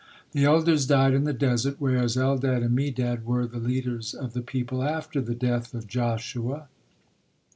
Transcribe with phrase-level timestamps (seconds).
[0.31, 4.41] The elders died in the desert, whereas Eldad and Medad were the leaders of the
[4.41, 6.69] people after the death of Joshua.